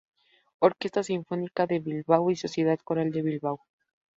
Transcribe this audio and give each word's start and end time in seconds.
Orquesta 0.67 1.03
Sinfónica 1.03 1.67
de 1.67 1.77
Bilbao 1.79 2.31
y 2.31 2.35
Sociedad 2.35 2.79
Coral 2.83 3.11
de 3.11 3.21
Bilbao. 3.21 3.61